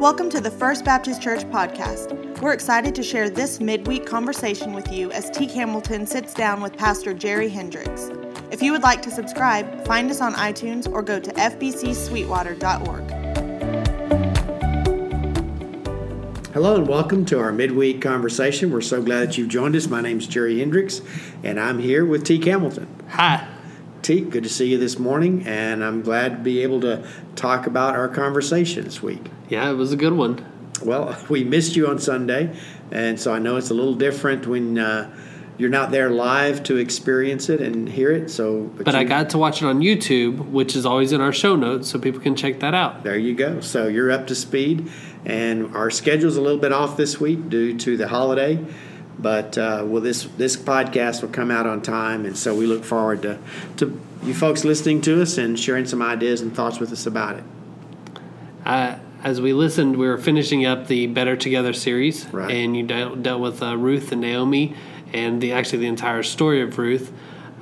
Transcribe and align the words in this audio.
Welcome 0.00 0.30
to 0.30 0.40
the 0.40 0.50
First 0.50 0.86
Baptist 0.86 1.20
Church 1.20 1.42
podcast. 1.50 2.40
We're 2.40 2.54
excited 2.54 2.94
to 2.94 3.02
share 3.02 3.28
this 3.28 3.60
midweek 3.60 4.06
conversation 4.06 4.72
with 4.72 4.90
you 4.90 5.12
as 5.12 5.28
Teak 5.28 5.50
Hamilton 5.50 6.06
sits 6.06 6.32
down 6.32 6.62
with 6.62 6.74
Pastor 6.74 7.12
Jerry 7.12 7.50
Hendricks. 7.50 8.10
If 8.50 8.62
you 8.62 8.72
would 8.72 8.82
like 8.82 9.02
to 9.02 9.10
subscribe, 9.10 9.84
find 9.86 10.10
us 10.10 10.22
on 10.22 10.32
iTunes 10.36 10.90
or 10.90 11.02
go 11.02 11.20
to 11.20 11.30
fbcsweetwater.org. 11.32 13.10
Hello 16.54 16.76
and 16.76 16.88
welcome 16.88 17.26
to 17.26 17.38
our 17.38 17.52
midweek 17.52 18.00
conversation. 18.00 18.70
We're 18.70 18.80
so 18.80 19.02
glad 19.02 19.28
that 19.28 19.36
you've 19.36 19.50
joined 19.50 19.76
us. 19.76 19.86
My 19.88 20.00
name's 20.00 20.26
Jerry 20.26 20.60
Hendricks, 20.60 21.02
and 21.44 21.60
I'm 21.60 21.78
here 21.78 22.06
with 22.06 22.24
Teak 22.24 22.46
Hamilton. 22.46 22.88
Hi. 23.10 23.46
Teak, 24.00 24.30
good 24.30 24.44
to 24.44 24.48
see 24.48 24.68
you 24.68 24.78
this 24.78 24.98
morning, 24.98 25.46
and 25.46 25.84
I'm 25.84 26.00
glad 26.00 26.30
to 26.30 26.38
be 26.38 26.62
able 26.62 26.80
to 26.80 27.06
talk 27.36 27.66
about 27.66 27.96
our 27.96 28.08
conversation 28.08 28.84
this 28.84 29.02
week. 29.02 29.26
Yeah, 29.50 29.68
it 29.68 29.74
was 29.74 29.92
a 29.92 29.96
good 29.96 30.14
one. 30.14 30.46
Well, 30.82 31.18
we 31.28 31.44
missed 31.44 31.76
you 31.76 31.88
on 31.88 31.98
Sunday, 31.98 32.56
and 32.90 33.20
so 33.20 33.34
I 33.34 33.38
know 33.38 33.56
it's 33.56 33.70
a 33.70 33.74
little 33.74 33.96
different 33.96 34.46
when 34.46 34.78
uh, 34.78 35.14
you're 35.58 35.68
not 35.68 35.90
there 35.90 36.08
live 36.08 36.62
to 36.64 36.76
experience 36.76 37.50
it 37.50 37.60
and 37.60 37.88
hear 37.88 38.12
it. 38.12 38.30
So, 38.30 38.62
but, 38.62 38.86
but 38.86 38.94
you, 38.94 39.00
I 39.00 39.04
got 39.04 39.30
to 39.30 39.38
watch 39.38 39.60
it 39.60 39.66
on 39.66 39.80
YouTube, 39.80 40.50
which 40.50 40.74
is 40.76 40.86
always 40.86 41.12
in 41.12 41.20
our 41.20 41.32
show 41.32 41.56
notes, 41.56 41.90
so 41.90 41.98
people 41.98 42.20
can 42.20 42.36
check 42.36 42.60
that 42.60 42.74
out. 42.74 43.02
There 43.02 43.18
you 43.18 43.34
go. 43.34 43.60
So 43.60 43.88
you're 43.88 44.10
up 44.10 44.28
to 44.28 44.34
speed, 44.34 44.90
and 45.26 45.74
our 45.76 45.90
schedule's 45.90 46.36
a 46.36 46.40
little 46.40 46.60
bit 46.60 46.72
off 46.72 46.96
this 46.96 47.20
week 47.20 47.48
due 47.50 47.76
to 47.78 47.96
the 47.96 48.08
holiday. 48.08 48.64
But 49.18 49.58
uh, 49.58 49.82
well, 49.84 50.00
this 50.00 50.24
this 50.38 50.56
podcast 50.56 51.22
will 51.22 51.28
come 51.28 51.50
out 51.50 51.66
on 51.66 51.82
time, 51.82 52.24
and 52.24 52.38
so 52.38 52.54
we 52.54 52.66
look 52.66 52.84
forward 52.84 53.20
to 53.22 53.38
to 53.78 54.00
you 54.22 54.32
folks 54.32 54.64
listening 54.64 55.00
to 55.02 55.20
us 55.20 55.36
and 55.38 55.58
sharing 55.58 55.86
some 55.86 56.00
ideas 56.00 56.40
and 56.40 56.54
thoughts 56.54 56.78
with 56.78 56.92
us 56.92 57.04
about 57.04 57.36
it. 57.36 57.44
Uh, 58.64 58.98
as 59.22 59.40
we 59.40 59.52
listened, 59.52 59.96
we 59.96 60.06
were 60.06 60.18
finishing 60.18 60.64
up 60.66 60.86
the 60.86 61.06
Better 61.06 61.36
Together 61.36 61.72
series, 61.72 62.26
right. 62.26 62.50
and 62.50 62.76
you 62.76 62.82
dealt, 62.82 63.22
dealt 63.22 63.40
with 63.40 63.62
uh, 63.62 63.76
Ruth 63.76 64.12
and 64.12 64.20
Naomi, 64.20 64.74
and 65.12 65.40
the 65.40 65.52
actually 65.52 65.78
the 65.78 65.88
entire 65.88 66.22
story 66.22 66.62
of 66.62 66.78
Ruth. 66.78 67.12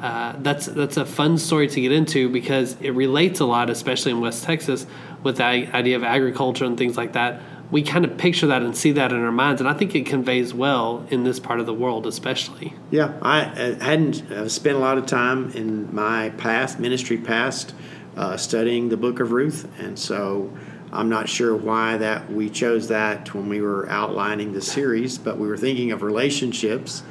Uh, 0.00 0.34
that's 0.38 0.66
that's 0.66 0.96
a 0.96 1.04
fun 1.04 1.38
story 1.38 1.66
to 1.66 1.80
get 1.80 1.90
into 1.90 2.28
because 2.28 2.76
it 2.80 2.90
relates 2.90 3.40
a 3.40 3.44
lot, 3.44 3.68
especially 3.68 4.12
in 4.12 4.20
West 4.20 4.44
Texas, 4.44 4.86
with 5.22 5.38
the 5.38 5.44
idea 5.44 5.96
of 5.96 6.04
agriculture 6.04 6.64
and 6.64 6.78
things 6.78 6.96
like 6.96 7.14
that 7.14 7.42
we 7.70 7.82
kind 7.82 8.04
of 8.04 8.16
picture 8.16 8.46
that 8.46 8.62
and 8.62 8.76
see 8.76 8.92
that 8.92 9.12
in 9.12 9.22
our 9.22 9.32
minds, 9.32 9.60
and 9.60 9.68
I 9.68 9.74
think 9.74 9.94
it 9.94 10.06
conveys 10.06 10.54
well 10.54 11.06
in 11.10 11.24
this 11.24 11.38
part 11.38 11.60
of 11.60 11.66
the 11.66 11.74
world, 11.74 12.06
especially. 12.06 12.74
Yeah, 12.90 13.18
I 13.20 13.44
hadn't 13.80 14.30
uh, 14.30 14.48
spent 14.48 14.76
a 14.76 14.80
lot 14.80 14.98
of 14.98 15.06
time 15.06 15.50
in 15.50 15.94
my 15.94 16.30
past 16.30 16.80
ministry 16.80 17.18
past 17.18 17.74
uh, 18.16 18.36
studying 18.36 18.88
the 18.88 18.96
Book 18.96 19.20
of 19.20 19.32
Ruth, 19.32 19.68
and 19.78 19.98
so 19.98 20.50
I'm 20.92 21.08
not 21.08 21.28
sure 21.28 21.54
why 21.54 21.98
that 21.98 22.32
we 22.32 22.48
chose 22.48 22.88
that 22.88 23.34
when 23.34 23.48
we 23.48 23.60
were 23.60 23.88
outlining 23.90 24.52
the 24.52 24.62
series, 24.62 25.18
but 25.18 25.38
we 25.38 25.48
were 25.48 25.56
thinking 25.56 25.92
of 25.92 26.02
relationships 26.02 27.02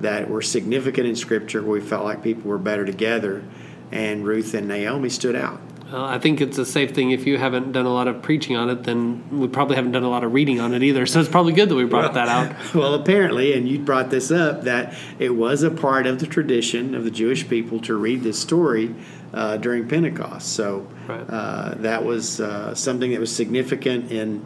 that 0.00 0.28
were 0.28 0.42
significant 0.42 1.06
in 1.06 1.16
Scripture, 1.16 1.62
where 1.62 1.80
we 1.80 1.80
felt 1.80 2.04
like 2.04 2.22
people 2.22 2.48
were 2.48 2.58
better 2.58 2.84
together, 2.84 3.42
and 3.90 4.24
Ruth 4.24 4.54
and 4.54 4.68
Naomi 4.68 5.08
stood 5.08 5.34
out. 5.34 5.60
Well, 5.92 6.04
I 6.04 6.18
think 6.18 6.40
it's 6.40 6.56
a 6.56 6.64
safe 6.64 6.94
thing. 6.94 7.10
If 7.10 7.26
you 7.26 7.36
haven't 7.36 7.72
done 7.72 7.84
a 7.84 7.92
lot 7.92 8.08
of 8.08 8.22
preaching 8.22 8.56
on 8.56 8.70
it, 8.70 8.84
then 8.84 9.22
we 9.30 9.48
probably 9.48 9.76
haven't 9.76 9.92
done 9.92 10.02
a 10.02 10.08
lot 10.08 10.24
of 10.24 10.32
reading 10.32 10.58
on 10.58 10.72
it 10.72 10.82
either. 10.82 11.04
So 11.04 11.20
it's 11.20 11.28
probably 11.28 11.52
good 11.52 11.68
that 11.68 11.74
we 11.74 11.84
brought 11.84 12.14
well, 12.14 12.26
that 12.26 12.28
out. 12.28 12.56
Well, 12.74 12.94
apparently, 12.94 13.52
and 13.52 13.68
you 13.68 13.78
brought 13.78 14.10
this 14.10 14.30
up, 14.30 14.62
that 14.62 14.96
it 15.18 15.30
was 15.30 15.62
a 15.62 15.70
part 15.70 16.06
of 16.06 16.20
the 16.20 16.26
tradition 16.26 16.94
of 16.94 17.04
the 17.04 17.10
Jewish 17.10 17.48
people 17.48 17.80
to 17.82 17.94
read 17.94 18.22
this 18.22 18.38
story 18.38 18.94
uh, 19.34 19.58
during 19.58 19.86
Pentecost. 19.86 20.48
So 20.54 20.88
right. 21.06 21.24
uh, 21.28 21.74
that 21.78 22.04
was 22.04 22.40
uh, 22.40 22.74
something 22.74 23.10
that 23.10 23.20
was 23.20 23.34
significant 23.34 24.10
in 24.10 24.44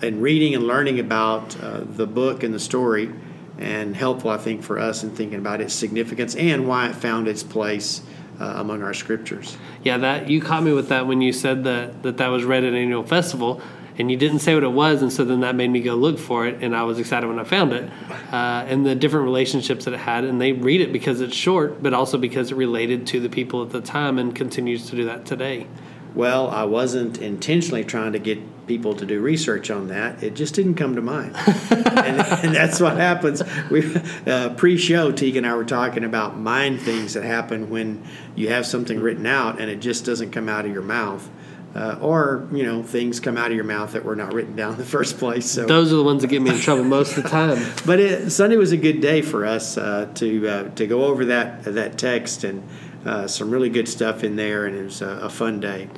in 0.00 0.20
reading 0.20 0.54
and 0.54 0.66
learning 0.66 0.98
about 0.98 1.60
uh, 1.60 1.80
the 1.84 2.06
book 2.06 2.42
and 2.42 2.54
the 2.54 2.60
story, 2.60 3.10
and 3.58 3.94
helpful, 3.94 4.30
I 4.30 4.38
think, 4.38 4.62
for 4.62 4.78
us 4.78 5.02
in 5.02 5.10
thinking 5.10 5.38
about 5.38 5.60
its 5.60 5.74
significance 5.74 6.34
and 6.34 6.66
why 6.66 6.88
it 6.88 6.94
found 6.94 7.28
its 7.28 7.42
place 7.42 8.00
uh, 8.40 8.54
among 8.56 8.82
our 8.82 8.94
scriptures. 8.94 9.56
Yeah, 9.82 9.98
that 9.98 10.28
you 10.28 10.40
caught 10.40 10.62
me 10.62 10.72
with 10.72 10.88
that 10.88 11.06
when 11.06 11.20
you 11.20 11.32
said 11.32 11.64
that 11.64 12.02
that, 12.02 12.16
that 12.18 12.28
was 12.28 12.44
read 12.44 12.64
at 12.64 12.70
an 12.70 12.76
annual 12.76 13.04
festival, 13.04 13.60
and 13.96 14.10
you 14.10 14.16
didn't 14.16 14.40
say 14.40 14.54
what 14.54 14.64
it 14.64 14.72
was, 14.72 15.02
and 15.02 15.12
so 15.12 15.24
then 15.24 15.40
that 15.40 15.54
made 15.54 15.70
me 15.70 15.80
go 15.80 15.94
look 15.94 16.18
for 16.18 16.46
it, 16.46 16.62
and 16.62 16.74
I 16.74 16.82
was 16.82 16.98
excited 16.98 17.26
when 17.28 17.38
I 17.38 17.44
found 17.44 17.72
it, 17.72 17.90
uh, 18.32 18.64
and 18.66 18.84
the 18.84 18.94
different 18.94 19.24
relationships 19.24 19.84
that 19.84 19.94
it 19.94 20.00
had, 20.00 20.24
and 20.24 20.40
they 20.40 20.52
read 20.52 20.80
it 20.80 20.92
because 20.92 21.20
it's 21.20 21.36
short, 21.36 21.82
but 21.82 21.94
also 21.94 22.18
because 22.18 22.50
it 22.50 22.56
related 22.56 23.06
to 23.08 23.20
the 23.20 23.28
people 23.28 23.62
at 23.62 23.70
the 23.70 23.80
time, 23.80 24.18
and 24.18 24.34
continues 24.34 24.90
to 24.90 24.96
do 24.96 25.04
that 25.04 25.24
today. 25.26 25.66
Well, 26.14 26.48
I 26.48 26.64
wasn't 26.64 27.18
intentionally 27.18 27.84
trying 27.84 28.12
to 28.12 28.18
get 28.18 28.38
people 28.66 28.94
to 28.94 29.06
do 29.06 29.20
research 29.20 29.70
on 29.70 29.88
that. 29.88 30.22
It 30.22 30.34
just 30.34 30.54
didn't 30.54 30.74
come 30.74 30.96
to 30.96 31.02
mind, 31.02 31.36
and, 31.70 32.20
and, 32.20 32.54
that's 32.54 32.80
what 32.80 32.96
happens. 32.96 33.42
We 33.70 33.94
uh, 34.26 34.54
pre-show, 34.54 35.12
Teague 35.12 35.36
and 35.36 35.46
I 35.46 35.54
were 35.54 35.64
talking 35.64 36.04
about 36.04 36.38
mind 36.38 36.80
things 36.80 37.14
that 37.14 37.24
happen 37.24 37.70
when 37.70 38.02
you 38.34 38.48
have 38.48 38.66
something 38.66 39.00
written 39.00 39.26
out 39.26 39.60
and 39.60 39.70
it 39.70 39.80
just 39.80 40.04
doesn't 40.04 40.30
come 40.30 40.48
out 40.48 40.66
of 40.66 40.72
your 40.72 40.82
mouth. 40.82 41.28
Uh, 41.74 41.98
or 42.00 42.46
you 42.52 42.62
know 42.62 42.84
things 42.84 43.18
come 43.18 43.36
out 43.36 43.48
of 43.48 43.56
your 43.56 43.64
mouth 43.64 43.94
that 43.94 44.04
were 44.04 44.14
not 44.14 44.32
written 44.32 44.54
down 44.54 44.72
in 44.72 44.78
the 44.78 44.84
first 44.96 45.18
place. 45.18 45.50
So 45.50 45.66
those 45.66 45.92
are 45.92 45.96
the 45.96 46.04
ones 46.04 46.22
that 46.22 46.28
get 46.28 46.40
me 46.40 46.50
in 46.50 46.58
trouble 46.60 46.84
most 46.84 47.16
of 47.16 47.24
the 47.24 47.28
time. 47.28 47.58
but 47.86 47.98
it, 47.98 48.30
Sunday 48.30 48.56
was 48.56 48.70
a 48.70 48.76
good 48.76 49.00
day 49.00 49.22
for 49.22 49.44
us 49.44 49.76
uh, 49.76 50.08
to 50.14 50.48
uh, 50.48 50.68
to 50.76 50.86
go 50.86 51.06
over 51.06 51.24
that 51.24 51.64
that 51.64 51.98
text 51.98 52.44
and 52.44 52.62
uh, 53.04 53.26
some 53.26 53.50
really 53.50 53.70
good 53.70 53.88
stuff 53.88 54.22
in 54.22 54.36
there, 54.36 54.66
and 54.66 54.76
it 54.76 54.84
was 54.84 55.02
a, 55.02 55.08
a 55.08 55.28
fun 55.28 55.58
day. 55.58 55.88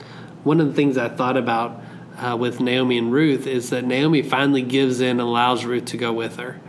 One 0.45 0.61
of 0.61 0.69
the 0.69 0.73
things 0.73 0.97
I 0.97 1.09
thought 1.09 1.37
about 1.37 1.83
uh, 2.19 2.37
with 2.37 2.61
Naomi 2.61 2.99
and 2.99 3.13
Ruth 3.13 3.47
is 3.47 3.71
that 3.71 3.85
Naomi 3.85 4.23
finally 4.23 4.63
gives 4.63 5.01
in 5.01 5.11
and 5.11 5.21
allows 5.21 5.65
Ruth 5.65 5.85
to 5.87 5.97
go 5.97 6.13
with 6.13 6.37
her. 6.37 6.61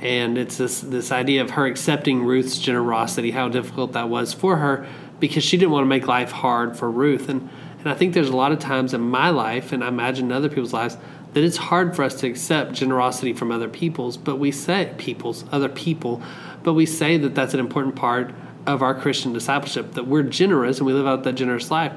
And 0.00 0.36
it's 0.36 0.56
this, 0.56 0.80
this 0.80 1.12
idea 1.12 1.42
of 1.42 1.52
her 1.52 1.66
accepting 1.66 2.24
Ruth's 2.24 2.58
generosity, 2.58 3.30
how 3.30 3.48
difficult 3.48 3.92
that 3.92 4.08
was 4.08 4.32
for 4.32 4.56
her 4.56 4.86
because 5.20 5.44
she 5.44 5.56
didn't 5.56 5.72
want 5.72 5.84
to 5.84 5.88
make 5.88 6.06
life 6.06 6.32
hard 6.32 6.76
for 6.76 6.90
Ruth. 6.90 7.28
And, 7.28 7.48
and 7.78 7.88
I 7.88 7.94
think 7.94 8.14
there's 8.14 8.28
a 8.28 8.36
lot 8.36 8.52
of 8.52 8.58
times 8.58 8.92
in 8.92 9.00
my 9.00 9.30
life, 9.30 9.72
and 9.72 9.84
I 9.84 9.88
imagine 9.88 10.26
in 10.26 10.32
other 10.32 10.48
people's 10.48 10.72
lives, 10.72 10.96
that 11.32 11.42
it's 11.42 11.56
hard 11.56 11.96
for 11.96 12.02
us 12.02 12.14
to 12.16 12.28
accept 12.28 12.72
generosity 12.72 13.32
from 13.32 13.50
other 13.50 13.68
people's, 13.68 14.16
but 14.16 14.36
we 14.36 14.52
say 14.52 14.92
people's, 14.98 15.44
other 15.50 15.68
people, 15.68 16.22
but 16.62 16.74
we 16.74 16.86
say 16.86 17.16
that 17.16 17.34
that's 17.34 17.54
an 17.54 17.60
important 17.60 17.96
part 17.96 18.32
of 18.66 18.82
our 18.82 18.94
Christian 18.94 19.32
discipleship, 19.32 19.92
that 19.92 20.06
we're 20.06 20.22
generous 20.22 20.78
and 20.78 20.86
we 20.86 20.92
live 20.92 21.06
out 21.06 21.24
that 21.24 21.34
generous 21.34 21.70
life 21.70 21.92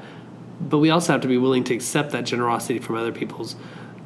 but 0.60 0.78
we 0.78 0.90
also 0.90 1.12
have 1.12 1.22
to 1.22 1.28
be 1.28 1.38
willing 1.38 1.64
to 1.64 1.74
accept 1.74 2.12
that 2.12 2.24
generosity 2.24 2.78
from 2.78 2.96
other 2.96 3.12
people's. 3.12 3.56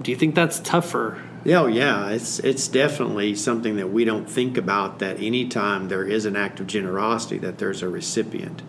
Do 0.01 0.11
you 0.11 0.17
think 0.17 0.35
that's 0.35 0.61
tougher? 0.61 1.23
Yeah, 1.45 1.63
oh, 1.63 1.67
yeah, 1.67 2.11
it's 2.11 2.39
it's 2.41 2.69
definitely 2.69 3.35
something 3.35 3.77
that 3.77 3.89
we 3.89 4.05
don't 4.05 4.29
think 4.29 4.57
about. 4.57 5.01
That 5.01 5.21
anytime 5.21 5.89
there 5.89 6.05
is 6.05 6.25
an 6.25 6.37
act 6.37 6.61
of 6.61 6.67
generosity, 6.67 7.39
that 7.39 7.59
there's 7.59 7.83
a 7.83 7.89
recipient, 7.89 8.63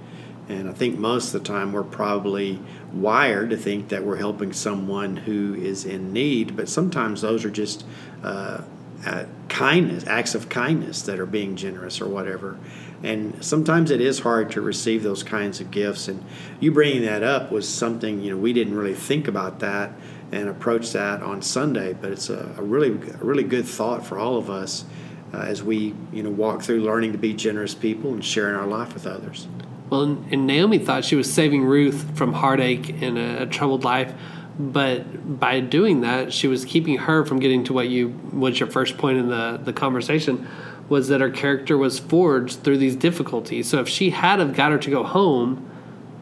and 0.49 0.69
I 0.69 0.73
think 0.73 0.97
most 0.97 1.33
of 1.33 1.43
the 1.43 1.47
time 1.47 1.72
we're 1.72 1.83
probably 1.83 2.59
wired 2.91 3.51
to 3.51 3.57
think 3.57 3.89
that 3.89 4.03
we're 4.03 4.17
helping 4.17 4.53
someone 4.53 5.17
who 5.17 5.53
is 5.53 5.85
in 5.85 6.13
need, 6.13 6.55
but 6.55 6.67
sometimes 6.67 7.22
those 7.22 7.45
are 7.45 7.51
just 7.51 7.85
uh, 8.23 8.61
uh, 9.05 9.25
kindness, 9.49 10.05
acts 10.07 10.33
of 10.33 10.49
kindness 10.49 11.01
that 11.03 11.19
are 11.19 11.25
being 11.25 11.55
generous 11.55 12.01
or 12.01 12.07
whatever. 12.07 12.57
And 13.03 13.44
sometimes 13.44 13.91
it 13.91 14.00
is 14.00 14.19
hard 14.19 14.52
to 14.52 14.62
receive 14.62 15.03
those 15.03 15.24
kinds 15.24 15.59
of 15.59 15.72
gifts. 15.72 16.08
And 16.08 16.24
you 16.62 16.72
bringing 16.72 17.03
that 17.03 17.22
up 17.22 17.52
was 17.52 17.68
something, 17.68 18.22
you 18.22 18.31
know, 18.31 18.38
we 18.38 18.53
didn't 18.53 18.75
really 18.75 18.94
think 18.94 19.28
about 19.28 19.59
that 19.59 19.91
and 20.31 20.47
approach 20.47 20.94
that 20.94 21.22
on 21.22 21.41
Sunday, 21.41 21.94
but 21.94 22.12
it's 22.12 22.30
a, 22.30 22.56
a 22.58 22.64
really, 22.64 22.91
a 22.91 23.24
really 23.24 23.44
good 23.44 23.66
thought 23.66 24.06
for 24.06 24.18
all 24.18 24.38
of 24.38 24.50
us 24.50 24.86
uh, 25.34 25.40
as 25.40 25.62
we, 25.62 25.94
you 26.14 26.24
know, 26.24 26.30
walk 26.30 26.62
through 26.62 26.81
learning 26.81 27.12
to 27.12 27.18
be 27.18 27.34
generous 27.34 27.75
people 27.75 28.14
and 28.14 28.24
sharing 28.24 28.56
our 28.56 28.66
life 28.66 28.94
with 28.94 29.06
others. 29.06 29.47
Well, 29.90 30.03
and 30.03 30.47
Naomi 30.47 30.80
thought 30.80 31.03
she 31.03 31.16
was 31.16 31.31
saving 31.31 31.66
Ruth 31.66 32.18
from 32.18 32.34
heartache 32.34 33.02
and 33.02 33.18
a, 33.18 33.44
a 33.44 33.46
troubled 33.46 33.84
life 33.84 34.14
but 34.58 35.40
by 35.40 35.59
doing 35.59 36.02
that 36.02 36.32
she 36.32 36.47
was 36.47 36.64
keeping 36.66 36.97
her 36.97 37.26
from 37.26 37.40
getting 37.40 37.64
to 37.64 37.73
what 37.73 37.90
you 37.90 38.09
was 38.32 38.59
your 38.59 38.70
first 38.70 38.97
point 38.97 39.17
in 39.17 39.29
the, 39.29 39.59
the 39.64 39.73
conversation 39.73 40.47
was 40.90 41.08
that 41.08 41.22
her 41.22 41.30
character 41.30 41.78
was 41.78 42.00
forged 42.00 42.64
through 42.64 42.78
these 42.78 42.96
difficulties 42.96 43.68
so 43.70 43.80
if 43.80 43.88
she 43.88 44.12
had 44.12 44.40
have 44.40 44.53
got 44.53 44.72
her 44.72 44.78
to 44.78 44.90
go 44.90 45.03
home 45.03 45.70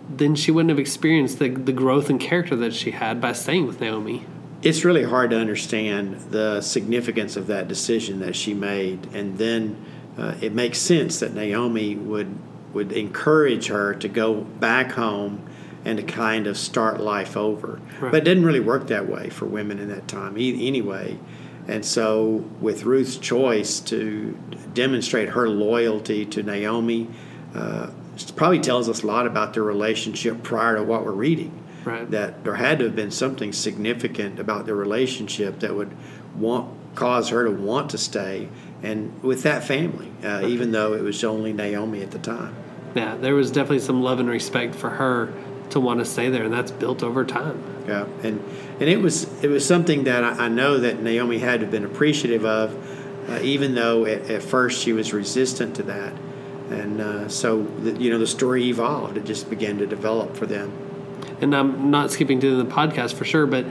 then 0.09 0.35
she 0.35 0.51
wouldn't 0.51 0.69
have 0.69 0.79
experienced 0.79 1.39
the, 1.39 1.49
the 1.49 1.71
growth 1.71 2.09
and 2.09 2.19
character 2.19 2.55
that 2.55 2.73
she 2.73 2.91
had 2.91 3.19
by 3.21 3.31
staying 3.33 3.65
with 3.65 3.79
naomi 3.79 4.25
it's 4.61 4.85
really 4.85 5.03
hard 5.03 5.31
to 5.31 5.37
understand 5.37 6.15
the 6.31 6.61
significance 6.61 7.35
of 7.35 7.47
that 7.47 7.67
decision 7.67 8.19
that 8.19 8.35
she 8.35 8.53
made 8.53 9.07
and 9.13 9.37
then 9.37 9.83
uh, 10.17 10.35
it 10.41 10.53
makes 10.53 10.77
sense 10.77 11.19
that 11.19 11.33
naomi 11.33 11.95
would 11.95 12.37
would 12.73 12.91
encourage 12.91 13.67
her 13.67 13.93
to 13.95 14.07
go 14.07 14.41
back 14.41 14.93
home 14.93 15.45
and 15.83 15.97
to 15.97 16.03
kind 16.03 16.47
of 16.47 16.57
start 16.57 16.99
life 16.99 17.35
over. 17.35 17.79
Right. 17.99 18.11
But 18.11 18.15
it 18.15 18.23
didn't 18.23 18.45
really 18.45 18.59
work 18.59 18.87
that 18.87 19.07
way 19.07 19.29
for 19.29 19.45
women 19.45 19.79
in 19.79 19.89
that 19.89 20.07
time 20.07 20.35
anyway. 20.37 21.17
And 21.67 21.85
so, 21.85 22.43
with 22.59 22.83
Ruth's 22.83 23.17
choice 23.17 23.79
to 23.81 24.37
demonstrate 24.73 25.29
her 25.29 25.47
loyalty 25.47 26.25
to 26.27 26.43
Naomi, 26.43 27.09
uh, 27.55 27.91
probably 28.35 28.59
tells 28.59 28.89
us 28.89 29.03
a 29.03 29.07
lot 29.07 29.27
about 29.27 29.53
their 29.53 29.63
relationship 29.63 30.43
prior 30.43 30.75
to 30.75 30.83
what 30.83 31.05
we're 31.05 31.11
reading. 31.11 31.57
Right. 31.83 32.11
that 32.11 32.43
there 32.43 32.53
had 32.53 32.77
to 32.77 32.85
have 32.85 32.95
been 32.95 33.09
something 33.09 33.51
significant 33.51 34.39
about 34.39 34.67
their 34.67 34.75
relationship 34.75 35.61
that 35.61 35.73
would 35.73 35.91
want 36.35 36.71
cause 36.93 37.29
her 37.29 37.43
to 37.43 37.49
want 37.49 37.89
to 37.89 37.97
stay 37.97 38.49
and 38.83 39.21
with 39.23 39.43
that 39.43 39.63
family, 39.63 40.11
uh, 40.23 40.45
even 40.45 40.71
though 40.71 40.93
it 40.93 41.01
was 41.01 41.23
only 41.23 41.53
Naomi 41.53 42.01
at 42.01 42.11
the 42.11 42.19
time. 42.19 42.55
Yeah, 42.95 43.15
there 43.15 43.35
was 43.35 43.51
definitely 43.51 43.79
some 43.79 44.01
love 44.01 44.19
and 44.19 44.27
respect 44.27 44.75
for 44.75 44.89
her 44.89 45.33
to 45.69 45.79
want 45.79 45.99
to 45.99 46.05
stay 46.05 46.29
there, 46.29 46.43
and 46.43 46.53
that's 46.53 46.71
built 46.71 47.03
over 47.03 47.23
time. 47.23 47.63
Yeah, 47.91 48.05
and 48.23 48.41
and 48.79 48.89
it 48.89 49.01
was 49.01 49.27
it 49.43 49.49
was 49.49 49.65
something 49.65 50.05
that 50.05 50.23
I, 50.23 50.45
I 50.45 50.47
know 50.47 50.77
that 50.77 51.03
Naomi 51.03 51.39
had 51.39 51.59
to 51.59 51.65
have 51.65 51.71
been 51.71 51.83
appreciative 51.83 52.45
of, 52.45 52.73
uh, 53.29 53.41
even 53.41 53.75
though 53.75 54.05
at, 54.05 54.29
at 54.29 54.43
first 54.43 54.81
she 54.81 54.93
was 54.93 55.11
resistant 55.11 55.75
to 55.75 55.83
that, 55.83 56.13
and 56.69 57.01
uh, 57.01 57.27
so 57.27 57.63
the, 57.63 57.91
you 58.01 58.09
know 58.09 58.17
the 58.17 58.27
story 58.27 58.63
evolved. 58.69 59.17
It 59.17 59.25
just 59.25 59.49
began 59.49 59.77
to 59.79 59.85
develop 59.85 60.37
for 60.37 60.45
them. 60.45 60.71
And 61.41 61.53
I'm 61.53 61.91
not 61.91 62.11
skipping 62.11 62.39
to 62.39 62.55
the 62.55 62.63
podcast 62.63 63.13
for 63.13 63.25
sure, 63.25 63.45
but 63.45 63.65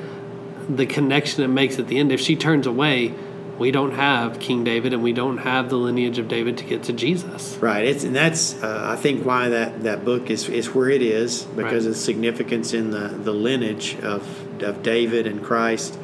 the 0.69 0.84
connection 0.84 1.43
it 1.43 1.49
makes 1.49 1.78
at 1.78 1.88
the 1.88 1.99
end. 1.99 2.12
If 2.12 2.20
she 2.20 2.37
turns 2.37 2.67
away, 2.67 3.14
we 3.61 3.71
don't 3.71 3.93
have 3.93 4.41
King 4.41 4.65
David, 4.65 4.95
and 4.95 5.03
we 5.03 5.12
don't 5.12 5.37
have 5.37 5.69
the 5.69 5.77
lineage 5.77 6.19
of 6.19 6.29
David 6.29 6.57
to 6.59 6.65
get 6.65 6.85
to 6.85 6.95
Jesus. 6.95 7.59
Right. 7.59 7.85
It's 7.85 8.05
and 8.05 8.17
that's 8.17 8.61
uh, 8.62 8.87
I 8.89 8.97
think 8.97 9.27
why 9.27 9.51
that, 9.51 9.83
that 9.83 10.03
book 10.03 10.31
is, 10.31 10.49
is 10.49 10.75
where 10.75 10.89
it 10.89 11.03
is 11.03 11.43
because 11.45 11.65
Right. 11.65 11.75
of 11.75 11.85
the 11.85 11.95
significance 11.95 12.73
in 12.73 12.91
the, 12.91 13.09
the 13.09 13.33
lineage 13.33 13.99
of 14.01 14.62
of 14.62 14.83
David 14.83 15.27
and 15.27 15.45
Christ. 15.45 15.99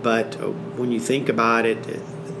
But 0.00 0.40
uh, 0.40 0.50
when 0.78 0.92
you 0.92 1.00
think 1.00 1.28
about 1.28 1.66
it, 1.66 1.84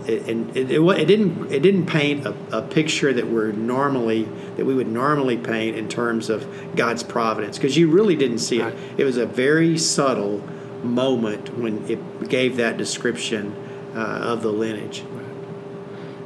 it 0.06 0.28
and 0.28 0.56
it, 0.56 0.70
it, 0.70 0.80
it 0.80 1.06
didn't 1.06 1.50
it 1.52 1.60
didn't 1.60 1.86
paint 1.86 2.24
a, 2.24 2.34
a 2.52 2.62
picture 2.62 3.12
that 3.12 3.26
we're 3.26 3.50
normally 3.50 4.28
that 4.56 4.64
we 4.64 4.76
would 4.76 4.88
normally 4.88 5.38
paint 5.38 5.76
in 5.76 5.88
terms 5.88 6.30
of 6.30 6.46
God's 6.76 7.02
providence 7.02 7.58
because 7.58 7.76
you 7.76 7.90
really 7.90 8.14
didn't 8.14 8.38
see 8.38 8.60
it. 8.60 8.76
It 8.96 9.02
was 9.02 9.16
a 9.16 9.26
very 9.26 9.76
subtle 9.76 10.40
moment 10.84 11.58
when 11.58 11.84
it 11.90 12.28
gave 12.28 12.56
that 12.58 12.76
description 12.76 13.56
uh, 13.94 13.98
of 13.98 14.42
the 14.42 14.50
lineage. 14.50 15.04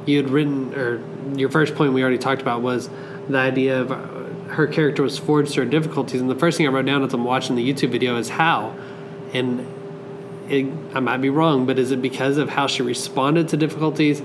you 0.05 0.17
had 0.17 0.29
written, 0.29 0.73
or 0.73 1.01
your 1.35 1.49
first 1.49 1.75
point 1.75 1.93
we 1.93 2.01
already 2.01 2.17
talked 2.17 2.41
about 2.41 2.61
was 2.61 2.89
the 3.27 3.37
idea 3.37 3.81
of 3.81 3.91
uh, 3.91 3.97
her 4.53 4.67
character 4.67 5.03
was 5.03 5.17
forged 5.17 5.51
through 5.51 5.69
difficulties. 5.69 6.21
And 6.21 6.29
the 6.29 6.35
first 6.35 6.57
thing 6.57 6.67
I 6.67 6.71
wrote 6.71 6.85
down 6.85 7.03
as 7.03 7.13
I'm 7.13 7.23
watching 7.23 7.55
the 7.55 7.73
YouTube 7.73 7.91
video 7.91 8.17
is 8.17 8.29
how. 8.29 8.75
And 9.33 9.67
it, 10.49 10.65
I 10.93 10.99
might 11.01 11.17
be 11.17 11.29
wrong, 11.29 11.65
but 11.65 11.77
is 11.77 11.91
it 11.91 12.01
because 12.01 12.37
of 12.37 12.49
how 12.49 12.67
she 12.67 12.81
responded 12.81 13.49
to 13.49 13.57
difficulties 13.57 14.21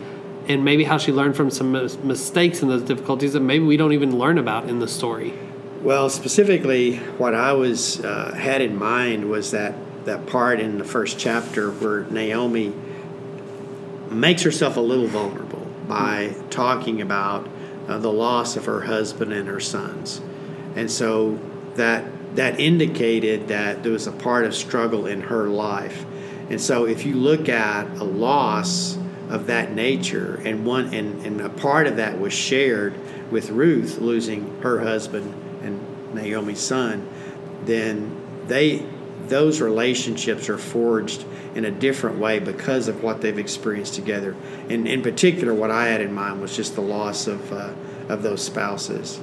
and 0.49 0.65
maybe 0.65 0.85
how 0.85 0.99
she 0.99 1.12
learned 1.12 1.37
from 1.37 1.50
some 1.50 1.73
mis- 1.73 1.97
mistakes 1.99 2.62
in 2.62 2.69
those 2.69 2.83
difficulties 2.83 3.33
that 3.33 3.41
maybe 3.41 3.65
we 3.65 3.77
don't 3.77 3.93
even 3.93 4.17
learn 4.17 4.39
about 4.39 4.69
in 4.69 4.79
the 4.79 4.89
story? 4.89 5.35
Well, 5.83 6.09
specifically, 6.11 6.99
what 7.19 7.35
I 7.35 7.53
was 7.55 8.05
uh, 8.05 8.35
had 8.35 8.61
in 8.61 8.77
mind 8.77 9.29
was 9.29 9.50
that 9.50 9.75
that 10.05 10.27
part 10.27 10.61
in 10.61 10.79
the 10.79 10.85
first 10.85 11.19
chapter 11.19 11.71
where 11.71 12.05
Naomi 12.05 12.73
makes 14.14 14.43
herself 14.43 14.76
a 14.76 14.81
little 14.81 15.06
vulnerable 15.06 15.67
by 15.87 16.35
talking 16.50 17.00
about 17.00 17.49
uh, 17.88 17.99
the 17.99 18.12
loss 18.12 18.56
of 18.56 18.64
her 18.67 18.82
husband 18.82 19.32
and 19.32 19.49
her 19.49 19.61
sons, 19.61 20.20
and 20.76 20.91
so 20.91 21.38
that 21.75 22.05
that 22.37 22.59
indicated 22.59 23.49
that 23.49 23.82
there 23.82 23.93
was 23.93 24.06
a 24.06 24.12
part 24.12 24.44
of 24.44 24.55
struggle 24.55 25.06
in 25.06 25.23
her 25.23 25.49
life, 25.49 26.05
and 26.49 26.61
so 26.61 26.87
if 26.87 27.05
you 27.05 27.14
look 27.14 27.49
at 27.49 27.87
a 27.99 28.05
loss 28.05 28.97
of 29.29 29.47
that 29.47 29.73
nature, 29.73 30.41
and 30.44 30.65
one 30.65 30.93
and, 30.94 31.25
and 31.26 31.41
a 31.41 31.49
part 31.49 31.87
of 31.87 31.97
that 31.97 32.20
was 32.20 32.32
shared 32.32 32.94
with 33.31 33.50
Ruth 33.50 33.99
losing 33.99 34.61
her 34.61 34.81
husband 34.81 35.35
and 35.62 36.15
Naomi's 36.15 36.61
son, 36.61 37.08
then 37.65 38.20
they 38.47 38.87
those 39.28 39.60
relationships 39.60 40.48
are 40.48 40.58
forged 40.58 41.24
in 41.54 41.64
a 41.64 41.70
different 41.70 42.19
way 42.19 42.38
because 42.38 42.88
of 42.88 43.02
what 43.02 43.20
they've 43.20 43.38
experienced 43.38 43.94
together. 43.94 44.34
And 44.69 44.88
in 44.88 45.02
particular, 45.02 45.54
what 45.54 45.70
I 45.70 45.86
had 45.88 46.00
in 46.00 46.12
mind 46.12 46.40
was 46.40 46.56
just 46.56 46.74
the 46.74 46.80
loss 46.80 47.26
of 47.26 47.52
uh, 47.52 47.72
of 48.08 48.22
those 48.22 48.44
spouses 48.44 49.20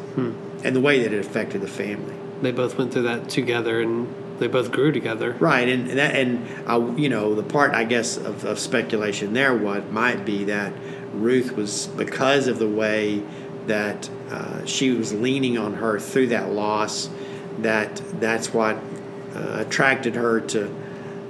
and 0.64 0.76
the 0.76 0.82
way 0.82 1.04
that 1.04 1.14
it 1.14 1.20
affected 1.20 1.62
the 1.62 1.68
family. 1.68 2.16
They 2.42 2.52
both 2.52 2.78
went 2.78 2.94
through 2.94 3.04
that 3.04 3.30
together 3.30 3.82
and 3.82 4.14
they 4.40 4.48
both 4.48 4.72
grew 4.72 4.92
together. 4.92 5.36
Right, 5.40 5.68
and 5.68 5.90
that, 5.92 6.16
and 6.16 6.48
I, 6.66 6.78
you 6.96 7.10
know, 7.10 7.36
the 7.36 7.44
part 7.44 7.74
I 7.74 7.84
guess 7.84 8.18
of, 8.18 8.46
of 8.46 8.58
speculation 8.58 9.34
there, 9.34 9.56
what 9.56 9.92
might 9.92 10.26
be 10.26 10.46
that 10.46 10.74
Ruth 11.14 11.52
was 11.52 11.88
because 11.88 12.48
of 12.48 12.60
the 12.60 12.68
way 12.68 13.22
that 13.68 14.10
uh, 14.30 14.66
she 14.66 14.92
was 14.92 15.14
leaning 15.14 15.58
on 15.58 15.76
her 15.76 16.00
through 16.00 16.28
that 16.28 16.52
loss, 16.52 17.10
that 17.60 18.02
that's 18.20 18.54
what 18.54 18.78
attracted 19.36 20.16
her 20.16 20.40
to 20.42 20.70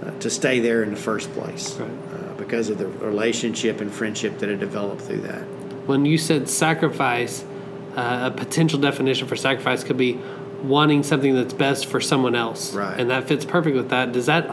uh, 0.05 0.11
to 0.19 0.29
stay 0.29 0.59
there 0.59 0.81
in 0.83 0.91
the 0.91 0.95
first 0.95 1.31
place, 1.33 1.75
Right. 1.77 1.89
uh, 1.89 2.33
because 2.37 2.69
of 2.69 2.77
the 2.77 2.87
relationship 2.87 3.81
and 3.81 3.91
friendship 3.91 4.39
that 4.39 4.47
had 4.49 4.59
developed 4.59 5.01
through 5.01 5.21
that. 5.21 5.41
when 5.87 6.05
you 6.05 6.17
said 6.17 6.47
sacrifice, 6.47 7.43
uh, 7.97 8.29
a 8.31 8.37
potential 8.37 8.79
definition 8.79 9.27
for 9.27 9.35
sacrifice 9.35 9.83
could 9.83 9.97
be 9.97 10.17
wanting 10.63 11.03
something 11.03 11.33
that's 11.35 11.53
best 11.53 11.85
for 11.87 11.99
someone 11.99 12.35
else, 12.35 12.73
Right. 12.73 12.99
And 12.99 13.09
that 13.09 13.27
fits 13.27 13.43
perfect 13.45 13.75
with 13.75 13.89
that. 13.89 14.11
Does 14.13 14.25
that 14.27 14.47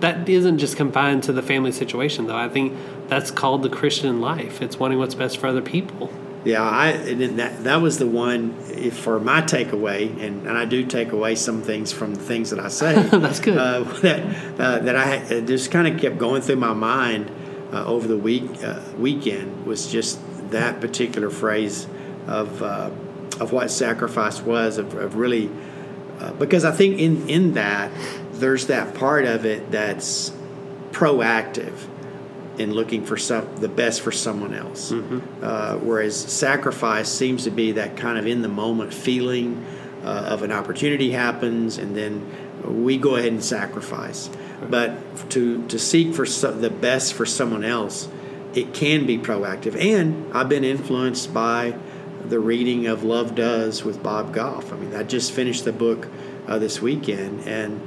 that 0.00 0.28
isn't 0.28 0.58
just 0.58 0.76
confined 0.76 1.22
to 1.24 1.32
the 1.32 1.42
family 1.42 1.70
situation, 1.72 2.26
though? 2.26 2.36
I 2.36 2.48
think 2.48 2.72
that's 3.08 3.30
called 3.30 3.62
the 3.62 3.68
Christian 3.68 4.20
life. 4.20 4.60
It's 4.62 4.78
wanting 4.78 4.98
what's 4.98 5.14
best 5.14 5.38
for 5.38 5.46
other 5.48 5.62
people. 5.62 6.10
Yeah, 6.44 6.62
I 6.62 6.88
and 6.88 7.20
then 7.20 7.36
that 7.36 7.64
that 7.64 7.80
was 7.80 7.98
the 7.98 8.06
one 8.06 8.56
if, 8.68 8.98
for 8.98 9.20
my 9.20 9.42
takeaway, 9.42 10.10
and, 10.20 10.46
and 10.46 10.58
I 10.58 10.64
do 10.64 10.84
take 10.84 11.12
away 11.12 11.36
some 11.36 11.62
things 11.62 11.92
from 11.92 12.14
the 12.14 12.22
things 12.22 12.50
that 12.50 12.58
I 12.58 12.68
say. 12.68 13.00
That's 13.12 13.38
good. 13.38 13.56
Uh, 13.56 13.80
that 14.02 14.60
uh, 14.60 14.78
that 14.80 14.96
I 14.96 15.40
just 15.42 15.70
kind 15.70 15.86
of 15.86 16.00
kept 16.00 16.18
going 16.18 16.42
through 16.42 16.56
my 16.56 16.72
mind 16.72 17.30
uh, 17.72 17.84
over 17.84 18.08
the 18.08 18.16
week 18.16 18.42
uh, 18.64 18.80
weekend 18.98 19.66
was 19.66 19.90
just 19.90 20.18
that 20.50 20.80
particular 20.80 21.30
phrase 21.30 21.86
of 22.26 22.60
uh, 22.60 22.90
of 23.40 23.52
what 23.52 23.70
sacrifice 23.70 24.40
was 24.40 24.78
of, 24.78 24.94
of 24.94 25.14
really 25.16 25.48
uh, 26.18 26.32
because 26.32 26.64
I 26.64 26.72
think 26.72 26.98
in 26.98 27.28
in 27.28 27.54
that 27.54 27.92
there's 28.32 28.66
that 28.66 28.94
part 28.94 29.24
of 29.24 29.46
it 29.46 29.70
that's 29.70 30.32
proactive 30.90 31.86
in 32.58 32.72
looking 32.72 33.04
for 33.04 33.16
some 33.16 33.46
the 33.56 33.68
best 33.68 34.00
for 34.02 34.12
someone 34.12 34.54
else. 34.54 34.92
Uh, 35.42 35.78
whereas 35.78 36.16
sacrifice 36.16 37.08
seems 37.08 37.44
to 37.44 37.50
be 37.50 37.72
that 37.72 37.96
kind 37.96 38.18
of 38.18 38.26
in 38.26 38.42
the 38.42 38.48
moment 38.48 38.92
feeling 38.92 39.64
uh, 40.04 40.26
of 40.28 40.42
an 40.42 40.52
opportunity 40.52 41.12
happens, 41.12 41.78
and 41.78 41.96
then 41.96 42.26
we 42.64 42.96
go 42.98 43.16
ahead 43.16 43.32
and 43.32 43.42
sacrifice. 43.42 44.30
But 44.68 45.30
to 45.30 45.66
to 45.68 45.78
seek 45.78 46.14
for 46.14 46.26
so, 46.26 46.52
the 46.52 46.70
best 46.70 47.14
for 47.14 47.26
someone 47.26 47.64
else, 47.64 48.08
it 48.54 48.74
can 48.74 49.06
be 49.06 49.18
proactive. 49.18 49.76
And 49.76 50.32
I've 50.32 50.48
been 50.48 50.64
influenced 50.64 51.32
by 51.32 51.74
the 52.28 52.38
reading 52.38 52.86
of 52.86 53.02
Love 53.02 53.34
Does 53.34 53.82
with 53.84 54.02
Bob 54.02 54.32
Goff. 54.32 54.72
I 54.72 54.76
mean, 54.76 54.94
I 54.94 55.02
just 55.02 55.32
finished 55.32 55.64
the 55.64 55.72
book 55.72 56.08
uh, 56.46 56.58
this 56.58 56.80
weekend, 56.80 57.46
and 57.46 57.80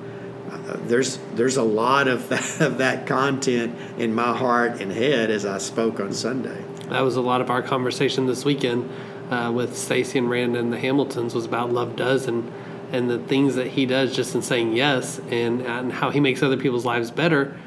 uh, 0.52 0.78
there's 0.84 1.18
there's 1.34 1.58
a 1.58 1.64
lot 1.64 2.08
of 2.08 2.30
that, 2.30 2.62
of 2.62 2.78
that 2.80 3.08
content 3.08 3.76
in 3.98 4.14
my 4.14 4.36
heart 4.36 4.82
and 4.82 4.92
head 4.92 5.30
as 5.30 5.46
I 5.46 5.58
spoke 5.58 6.00
on 6.00 6.14
Sunday. 6.14 6.64
That 6.90 7.02
was 7.02 7.16
a 7.16 7.22
lot 7.22 7.42
of 7.42 7.50
our 7.50 7.62
conversation 7.62 8.28
this 8.28 8.46
weekend 8.46 8.90
uh, 9.30 9.52
with 9.54 9.78
Stacy 9.78 10.20
and 10.20 10.30
Rand 10.30 10.56
and 10.56 10.72
the 10.72 10.80
Hamiltons 10.80 11.34
was 11.34 11.46
about 11.46 11.72
love 11.72 11.96
does 11.96 12.28
and 12.28 12.52
and 12.92 13.10
the 13.10 13.20
things 13.20 13.56
that 13.56 13.68
he 13.68 13.86
does 13.86 14.16
just 14.16 14.36
in 14.36 14.42
saying 14.42 14.76
yes 14.76 15.20
and 15.30 15.62
and 15.62 15.92
how 15.92 16.12
he 16.12 16.20
makes 16.20 16.44
other 16.44 16.58
people's 16.58 16.86
lives 16.86 17.12
better 17.12 17.58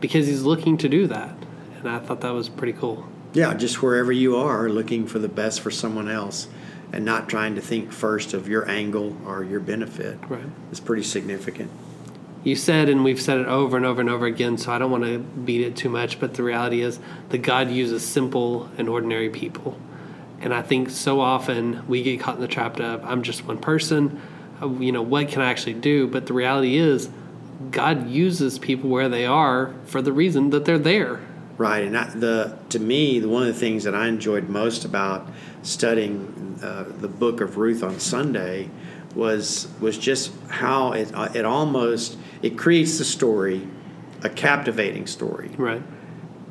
because 0.00 0.26
he's 0.26 0.42
looking 0.42 0.76
to 0.78 0.88
do 0.88 1.06
that. 1.08 1.34
And 1.78 1.88
I 1.88 1.98
thought 1.98 2.20
that 2.22 2.32
was 2.32 2.48
pretty 2.48 2.72
cool. 2.72 3.08
Yeah, 3.32 3.54
just 3.54 3.82
wherever 3.82 4.10
you 4.10 4.36
are, 4.36 4.68
looking 4.68 5.06
for 5.06 5.18
the 5.18 5.28
best 5.28 5.60
for 5.60 5.70
someone 5.70 6.08
else, 6.08 6.48
and 6.92 7.04
not 7.04 7.28
trying 7.28 7.54
to 7.56 7.60
think 7.60 7.92
first 7.92 8.32
of 8.32 8.48
your 8.48 8.68
angle 8.68 9.16
or 9.26 9.44
your 9.44 9.60
benefit. 9.60 10.18
Right. 10.28 10.46
It's 10.70 10.80
pretty 10.80 11.02
significant. 11.02 11.70
You 12.44 12.56
said, 12.56 12.88
and 12.88 13.04
we've 13.04 13.20
said 13.20 13.38
it 13.38 13.46
over 13.46 13.76
and 13.76 13.84
over 13.84 14.00
and 14.00 14.08
over 14.08 14.26
again, 14.26 14.58
so 14.58 14.72
I 14.72 14.78
don't 14.78 14.90
want 14.90 15.04
to 15.04 15.18
beat 15.18 15.60
it 15.60 15.76
too 15.76 15.88
much, 15.88 16.20
but 16.20 16.34
the 16.34 16.42
reality 16.42 16.82
is 16.82 16.98
that 17.30 17.38
God 17.38 17.70
uses 17.70 18.06
simple 18.06 18.70
and 18.78 18.88
ordinary 18.88 19.28
people. 19.28 19.78
And 20.40 20.54
I 20.54 20.62
think 20.62 20.90
so 20.90 21.20
often 21.20 21.86
we 21.88 22.02
get 22.02 22.20
caught 22.20 22.36
in 22.36 22.40
the 22.40 22.48
trap 22.48 22.78
of, 22.78 23.04
I'm 23.04 23.22
just 23.22 23.44
one 23.44 23.58
person, 23.58 24.20
uh, 24.62 24.68
you 24.68 24.92
know, 24.92 25.02
what 25.02 25.28
can 25.28 25.42
I 25.42 25.50
actually 25.50 25.74
do? 25.74 26.06
But 26.06 26.26
the 26.26 26.32
reality 26.32 26.76
is, 26.76 27.10
God 27.70 28.08
uses 28.08 28.58
people 28.58 28.88
where 28.88 29.08
they 29.08 29.26
are 29.26 29.74
for 29.84 30.00
the 30.00 30.12
reason 30.12 30.50
that 30.50 30.64
they're 30.64 30.78
there. 30.78 31.20
Right, 31.56 31.82
and 31.82 31.94
the 32.20 32.56
to 32.68 32.78
me, 32.78 33.18
the, 33.18 33.28
one 33.28 33.42
of 33.42 33.48
the 33.48 33.58
things 33.58 33.82
that 33.82 33.94
I 33.94 34.06
enjoyed 34.06 34.48
most 34.48 34.84
about 34.84 35.28
studying 35.62 36.60
uh, 36.62 36.84
the 37.00 37.08
book 37.08 37.40
of 37.40 37.56
Ruth 37.56 37.82
on 37.82 37.98
Sunday 37.98 38.70
was 39.16 39.66
was 39.80 39.98
just 39.98 40.30
how 40.48 40.92
it 40.92 41.12
uh, 41.12 41.30
it 41.34 41.44
almost 41.44 42.16
it 42.42 42.56
creates 42.58 42.98
the 42.98 43.04
story, 43.04 43.66
a 44.22 44.28
captivating 44.28 45.06
story, 45.06 45.50
Right. 45.56 45.82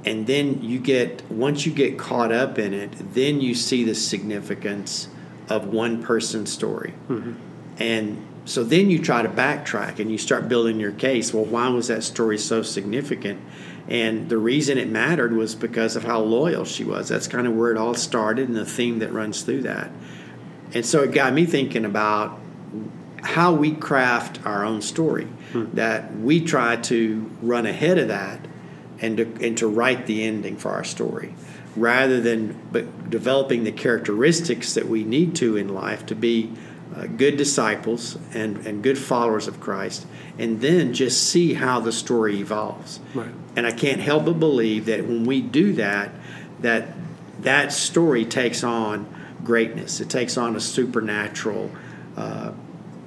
and 0.06 0.28
then 0.28 0.62
you 0.62 0.80
get 0.80 1.30
once 1.32 1.66
you 1.66 1.72
get 1.72 1.98
caught 1.98 2.32
up 2.32 2.58
in 2.60 2.74
it, 2.74 3.14
then 3.14 3.42
you 3.42 3.54
see 3.56 3.84
the 3.84 3.96
significance 3.96 5.10
of 5.50 5.68
one 5.68 6.04
person's 6.04 6.52
story, 6.52 6.94
mm-hmm. 7.10 7.34
and 7.78 8.26
so 8.46 8.64
then 8.64 8.90
you 8.90 9.00
try 9.00 9.22
to 9.22 9.28
backtrack 9.30 10.00
and 10.00 10.10
you 10.10 10.18
start 10.18 10.48
building 10.48 10.80
your 10.80 10.94
case. 10.94 11.34
Well, 11.34 11.44
why 11.44 11.68
was 11.68 11.90
that 11.90 12.02
story 12.04 12.38
so 12.38 12.62
significant? 12.62 13.42
And 13.90 14.30
the 14.30 14.38
reason 14.38 14.78
it 14.78 14.90
mattered 14.90 15.34
was 15.34 15.54
because 15.54 15.98
of 15.98 16.06
how 16.06 16.22
loyal 16.22 16.64
she 16.64 16.86
was. 16.86 17.10
That's 17.10 17.28
kind 17.28 17.46
of 17.46 17.56
where 17.56 17.72
it 17.72 17.78
all 17.78 17.94
started 17.94 18.48
and 18.48 18.58
the 18.58 18.66
theme 18.66 19.00
that 19.00 19.12
runs 19.12 19.42
through 19.42 19.64
that. 19.64 19.92
And 20.74 20.86
so 20.86 21.04
it 21.04 21.12
got 21.12 21.34
me 21.34 21.46
thinking 21.46 21.84
about 21.84 22.40
how 23.28 23.54
we 23.54 23.74
craft 23.74 24.40
our 24.46 24.64
own 24.64 24.82
story, 24.82 25.26
hmm. 25.52 25.66
that 25.74 26.16
we 26.18 26.42
try 26.42 26.76
to 26.76 27.30
run 27.42 27.66
ahead 27.66 27.98
of 27.98 28.08
that 28.08 28.40
and 29.00 29.18
to, 29.18 29.24
and 29.46 29.58
to 29.58 29.68
write 29.68 30.06
the 30.06 30.24
ending 30.24 30.58
for 30.58 30.72
our 30.72 30.84
story 30.84 31.36
rather 31.76 32.20
than 32.20 32.60
but 32.72 33.10
developing 33.10 33.64
the 33.64 33.72
characteristics 33.72 34.74
that 34.74 34.88
we 34.88 35.04
need 35.04 35.36
to 35.36 35.56
in 35.56 35.70
life 35.70 36.06
to 36.08 36.16
be 36.16 36.52
uh, 36.96 37.06
good 37.06 37.38
disciples 37.38 38.18
and, 38.34 38.66
and 38.66 38.82
good 38.82 38.98
followers 38.98 39.48
of 39.48 39.60
Christ, 39.60 40.08
and 40.40 40.60
then 40.62 40.94
just 40.94 41.30
see 41.30 41.54
how 41.54 41.80
the 41.80 41.92
story 41.92 42.40
evolves. 42.40 43.00
Right. 43.14 43.30
And 43.56 43.68
I 43.68 43.72
can't 43.72 44.02
help 44.02 44.26
but 44.26 44.40
believe 44.40 44.86
that 44.86 45.06
when 45.06 45.26
we 45.26 45.42
do 45.42 45.74
that, 45.74 46.12
that 46.62 46.94
that 47.42 47.72
story 47.72 48.26
takes 48.26 48.64
on 48.64 49.08
greatness. 49.44 50.02
It 50.02 50.10
takes 50.10 50.38
on 50.38 50.56
a 50.56 50.60
supernatural 50.60 51.70
uh, 52.16 52.54